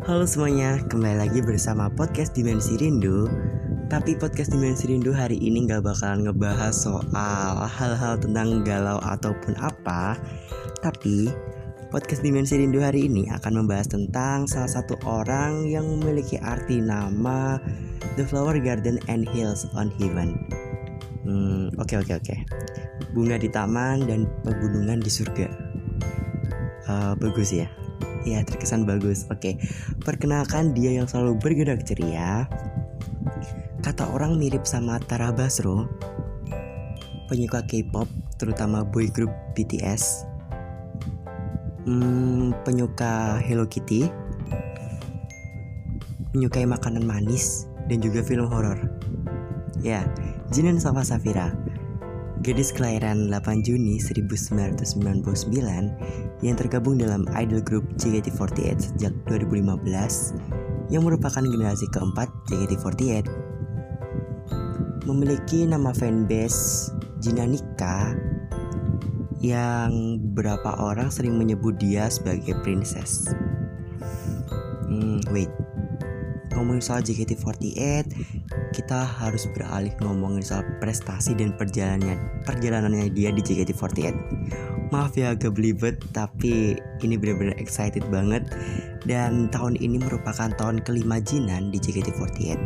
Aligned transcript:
Halo 0.00 0.24
semuanya, 0.24 0.80
kembali 0.88 1.28
lagi 1.28 1.44
bersama 1.44 1.92
podcast 1.92 2.32
Dimensi 2.32 2.72
Rindu. 2.80 3.28
Tapi 3.92 4.16
podcast 4.16 4.48
Dimensi 4.48 4.88
Rindu 4.88 5.12
hari 5.12 5.36
ini 5.36 5.68
gak 5.68 5.84
bakalan 5.84 6.24
ngebahas 6.24 6.72
soal 6.72 7.68
hal-hal 7.68 8.16
tentang 8.16 8.64
galau 8.64 8.96
ataupun 9.04 9.60
apa. 9.60 10.16
Tapi 10.80 11.28
podcast 11.92 12.24
Dimensi 12.24 12.56
Rindu 12.56 12.80
hari 12.80 13.12
ini 13.12 13.28
akan 13.28 13.60
membahas 13.60 13.92
tentang 13.92 14.48
salah 14.48 14.72
satu 14.72 14.96
orang 15.04 15.68
yang 15.68 15.84
memiliki 15.84 16.40
arti 16.40 16.80
nama 16.80 17.60
The 18.16 18.24
Flower 18.24 18.56
Garden 18.56 18.96
and 19.12 19.28
Hills 19.28 19.68
on 19.76 19.92
Heaven. 20.00 20.32
Hmm, 21.28 21.68
oke 21.76 22.00
oke 22.00 22.16
oke. 22.16 22.36
Bunga 23.12 23.36
di 23.36 23.52
taman 23.52 24.08
dan 24.08 24.24
pegunungan 24.48 25.04
di 25.04 25.12
surga. 25.12 25.48
Uh, 26.88 27.12
Bagus 27.20 27.52
ya 27.52 27.68
Ya 28.28 28.44
terkesan 28.44 28.84
bagus. 28.84 29.24
Oke 29.32 29.56
Perkenalkan 30.04 30.76
dia 30.76 30.92
yang 30.92 31.08
selalu 31.08 31.40
bergerak 31.40 31.84
ceria. 31.88 32.44
Kata 33.80 34.12
orang 34.12 34.36
mirip 34.36 34.68
sama 34.68 35.00
Tara 35.00 35.32
Basro 35.32 35.88
Penyuka 37.32 37.64
K-pop 37.64 38.08
Terutama 38.36 38.84
boy 38.84 39.08
group 39.08 39.32
BTS 39.56 40.28
hmm, 41.88 42.60
Penyuka 42.64 43.40
Hello 43.40 43.64
Kitty. 43.64 44.08
Menyukai 46.36 46.68
makanan 46.68 47.08
manis 47.08 47.64
Dan 47.88 48.04
juga 48.04 48.20
film 48.20 48.46
horor. 48.52 48.76
Ya 49.80 50.04
Jinan 50.52 50.76
Safa 50.76 51.06
Safira 51.06 51.56
Gadis 52.40 52.72
kelahiran 52.72 53.28
8 53.28 53.60
Juni 53.60 54.00
1999 54.00 54.80
yang 56.40 56.56
tergabung 56.56 56.96
dalam 56.96 57.28
idol 57.36 57.60
group 57.60 57.84
JKT48 58.00 58.96
sejak 58.96 59.12
2015 59.28 59.76
yang 60.88 61.04
merupakan 61.04 61.44
generasi 61.44 61.84
keempat 61.92 62.32
JKT48 62.48 63.28
memiliki 65.04 65.68
nama 65.68 65.92
fanbase 65.92 66.88
Jinanika 67.20 68.16
yang 69.44 70.16
beberapa 70.32 70.80
orang 70.80 71.12
sering 71.12 71.36
menyebut 71.36 71.76
dia 71.76 72.08
sebagai 72.08 72.56
princess. 72.64 73.28
Hmm, 74.88 75.20
wait, 75.28 75.52
ngomongin 76.60 76.84
soal 76.84 77.00
JKT48 77.00 78.04
kita 78.76 79.00
harus 79.00 79.48
beralih 79.56 79.96
ngomongin 80.04 80.44
soal 80.44 80.62
prestasi 80.78 81.32
dan 81.32 81.56
perjalanannya 81.56 82.44
perjalanannya 82.44 83.08
dia 83.16 83.32
di 83.32 83.40
JKT48 83.40 84.12
maaf 84.92 85.16
ya 85.16 85.32
agak 85.32 85.56
belibet 85.56 85.96
tapi 86.12 86.76
ini 87.00 87.14
benar-benar 87.16 87.56
excited 87.56 88.04
banget. 88.10 88.44
Dan 89.08 89.48
tahun 89.48 89.80
ini 89.80 89.96
merupakan 89.96 90.52
tahun 90.60 90.84
kelima 90.84 91.24
Jinan 91.24 91.72
di 91.72 91.80
JKT48 91.80 92.60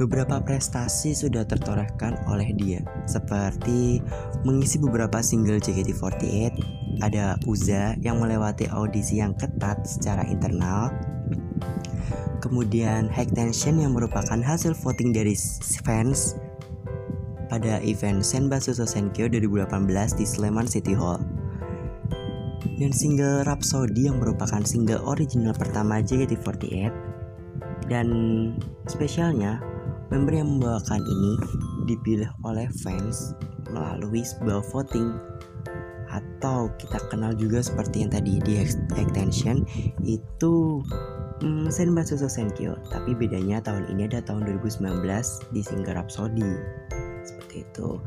Beberapa 0.00 0.40
prestasi 0.40 1.12
sudah 1.12 1.44
tertorehkan 1.44 2.24
oleh 2.24 2.56
dia, 2.56 2.80
seperti 3.04 4.00
mengisi 4.48 4.80
beberapa 4.80 5.20
single 5.20 5.60
JKT48, 5.60 6.56
ada 7.04 7.36
Uza 7.44 7.92
yang 8.00 8.16
melewati 8.16 8.64
audisi 8.72 9.20
yang 9.20 9.36
ketat 9.36 9.84
secara 9.84 10.24
internal, 10.24 10.88
kemudian 12.40 13.06
High 13.12 13.30
Tension 13.30 13.78
yang 13.78 13.92
merupakan 13.94 14.40
hasil 14.40 14.74
voting 14.78 15.12
dari 15.12 15.36
fans 15.84 16.36
pada 17.50 17.82
event 17.82 18.22
Senbatsu 18.22 18.72
Sosenkyo 18.72 19.26
2018 19.26 20.18
di 20.18 20.24
Sleman 20.24 20.70
City 20.70 20.94
Hall. 20.94 21.20
Dan 22.80 22.96
single 22.96 23.44
Rhapsody 23.44 24.08
yang 24.08 24.22
merupakan 24.24 24.64
single 24.64 25.04
original 25.04 25.52
pertama 25.52 26.00
JKT48 26.00 26.88
dan 27.92 28.08
spesialnya 28.88 29.60
member 30.08 30.32
yang 30.32 30.56
membawakan 30.56 31.02
ini 31.02 31.32
dipilih 31.90 32.30
oleh 32.46 32.70
fans 32.80 33.34
melalui 33.68 34.24
sebuah 34.24 34.64
voting. 34.72 35.12
Atau 36.10 36.72
kita 36.80 36.98
kenal 37.12 37.36
juga 37.38 37.62
seperti 37.62 38.02
yang 38.02 38.10
tadi 38.10 38.42
di 38.42 38.58
extension 38.98 39.62
itu 40.02 40.82
hmm, 41.40 41.68
Senbatsu 41.72 42.20
Senkyo 42.20 42.76
tapi 42.88 43.16
bedanya 43.16 43.60
tahun 43.64 43.88
ini 43.92 44.08
ada 44.08 44.20
tahun 44.24 44.46
2019 44.60 45.04
di 45.52 45.60
Singer 45.60 45.96
Rhapsody 45.96 46.52
seperti 47.20 47.68
itu. 47.68 48.00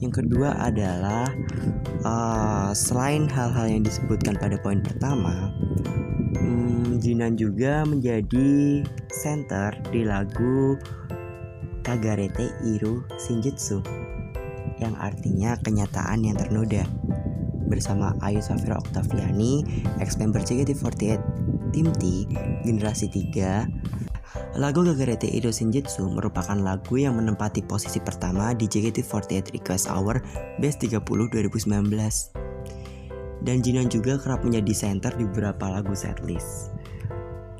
Yang 0.00 0.24
kedua 0.24 0.56
adalah 0.56 1.28
uh, 2.04 2.70
selain 2.72 3.28
hal-hal 3.28 3.68
yang 3.68 3.82
disebutkan 3.84 4.40
pada 4.40 4.56
poin 4.60 4.80
pertama 4.80 5.52
hmm, 6.38 7.00
Jinan 7.00 7.36
juga 7.36 7.84
menjadi 7.84 8.82
center 9.12 9.76
di 9.92 10.06
lagu 10.06 10.78
Kagarete 11.84 12.48
Iru 12.64 13.04
Shinjutsu 13.20 13.84
yang 14.80 14.96
artinya 14.98 15.54
kenyataan 15.60 16.24
yang 16.24 16.36
ternoda. 16.40 16.88
Bersama 17.64 18.12
Ayu 18.20 18.44
Safira 18.44 18.76
Oktaviani, 18.76 19.64
ex-member 20.00 20.40
JKT48, 20.44 21.20
Tim 21.74 21.90
T, 21.90 22.30
generasi 22.62 23.10
3. 23.10 23.66
Lagu 24.62 24.86
Gagarete 24.86 25.26
Ido 25.26 25.50
Shinjutsu 25.50 26.06
merupakan 26.06 26.54
lagu 26.54 26.94
yang 26.94 27.18
menempati 27.18 27.66
posisi 27.66 27.98
pertama 27.98 28.54
di 28.54 28.70
JKT48 28.70 29.58
Request 29.58 29.90
Hour 29.90 30.22
Best 30.62 30.86
30 30.86 31.02
2019. 31.02 31.74
Dan 33.42 33.58
Jinan 33.58 33.90
juga 33.90 34.14
kerap 34.22 34.46
menjadi 34.46 34.70
center 34.70 35.18
di 35.18 35.26
beberapa 35.26 35.66
lagu 35.66 35.98
setlist. 35.98 36.70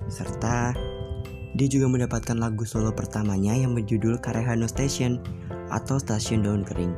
Serta 0.07 0.71
dia 1.59 1.67
juga 1.67 1.91
mendapatkan 1.91 2.39
lagu 2.39 2.63
solo 2.63 2.95
pertamanya 2.95 3.59
yang 3.59 3.75
berjudul 3.75 4.23
Karehano 4.23 4.71
Station 4.71 5.19
atau 5.75 5.99
Stasiun 5.99 6.47
Daun 6.47 6.63
Kering 6.63 6.95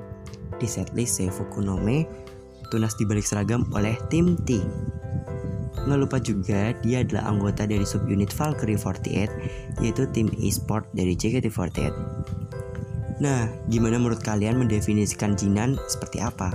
di 0.60 0.68
setlist 0.68 1.16
Seifuku 1.16 1.64
Nome 1.64 2.04
tunas 2.68 2.92
di 2.98 3.08
balik 3.08 3.24
seragam 3.24 3.64
oleh 3.72 3.96
tim 4.12 4.36
T. 4.44 4.60
Nggak 5.86 6.00
lupa 6.02 6.18
juga 6.18 6.74
dia 6.82 7.06
adalah 7.06 7.30
anggota 7.30 7.62
dari 7.62 7.86
subunit 7.86 8.34
Valkyrie 8.34 8.74
48 8.74 9.80
yaitu 9.80 10.02
tim 10.10 10.26
e-sport 10.42 10.84
dari 10.92 11.14
JKT48. 11.14 11.94
Nah, 13.22 13.48
gimana 13.72 13.96
menurut 13.96 14.20
kalian 14.20 14.60
mendefinisikan 14.60 15.38
Jinan 15.38 15.80
seperti 15.88 16.20
apa? 16.20 16.52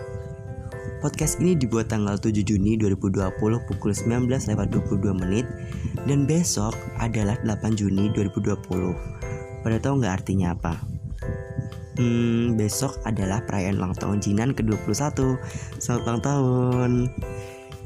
Podcast 1.02 1.42
ini 1.42 1.58
dibuat 1.58 1.90
tanggal 1.90 2.14
7 2.14 2.46
Juni 2.46 2.78
2020 2.78 3.34
pukul 3.42 3.90
19 3.90 4.30
lewat 4.30 4.68
22 4.70 5.18
menit 5.18 5.50
dan 6.06 6.30
besok 6.30 6.78
adalah 7.02 7.34
8 7.42 7.74
Juni 7.74 8.14
2020. 8.14 8.54
Pada 9.66 9.78
tahu 9.82 9.98
nggak 9.98 10.14
artinya 10.22 10.54
apa? 10.54 10.78
Hmm, 11.98 12.54
besok 12.54 13.02
adalah 13.10 13.42
perayaan 13.50 13.82
ulang 13.82 13.98
tahun 13.98 14.22
Jinan 14.22 14.54
ke-21. 14.54 15.42
Selamat 15.82 16.02
ulang 16.06 16.22
tahun. 16.22 16.92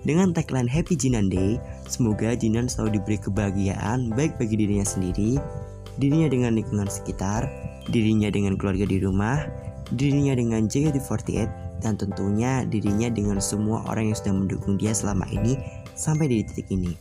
Dengan 0.05 0.37
tagline 0.37 0.69
Happy 0.69 0.93
Jinan 0.93 1.33
Day, 1.33 1.57
semoga 1.89 2.37
Jinan 2.37 2.69
selalu 2.69 3.01
diberi 3.01 3.17
kebahagiaan 3.17 4.13
baik 4.13 4.37
bagi 4.37 4.53
dirinya 4.61 4.85
sendiri, 4.85 5.41
dirinya 5.97 6.29
dengan 6.29 6.53
lingkungan 6.53 6.85
sekitar, 6.85 7.49
dirinya 7.89 8.29
dengan 8.29 8.53
keluarga 8.53 8.85
di 8.85 9.01
rumah, 9.01 9.49
dirinya 9.97 10.37
dengan 10.37 10.69
JKT48, 10.69 11.81
dan 11.81 11.97
tentunya 11.97 12.61
dirinya 12.69 13.09
dengan 13.09 13.41
semua 13.41 13.81
orang 13.89 14.13
yang 14.13 14.17
sudah 14.17 14.33
mendukung 14.45 14.77
dia 14.77 14.93
selama 14.93 15.25
ini 15.33 15.57
sampai 15.97 16.29
di 16.29 16.45
titik 16.45 16.69
ini. 16.69 16.93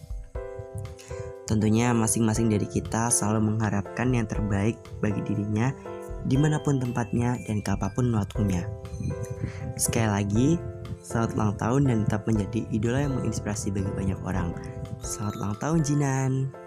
Tentunya 1.45 1.93
masing-masing 1.93 2.49
dari 2.49 2.65
kita 2.65 3.13
selalu 3.13 3.53
mengharapkan 3.53 4.09
yang 4.17 4.25
terbaik 4.25 4.81
bagi 5.05 5.21
dirinya 5.29 5.77
di 6.25 6.37
mana 6.41 6.57
pun 6.61 6.81
tempatnya 6.81 7.37
dan 7.45 7.61
kapan 7.61 7.91
pun 7.93 8.07
waktunya. 8.17 8.65
Sekali 9.77 10.09
lagi, 10.09 10.49
selamat 11.05 11.31
ulang 11.37 11.55
tahun 11.61 11.83
dan 11.85 11.99
tetap 12.09 12.23
menjadi 12.25 12.61
idola 12.73 12.99
yang 13.05 13.15
menginspirasi 13.21 13.69
bagi 13.71 13.93
banyak 13.93 14.21
orang. 14.25 14.57
Selamat 15.05 15.35
ulang 15.37 15.57
tahun 15.61 15.81
Jinan! 15.85 16.64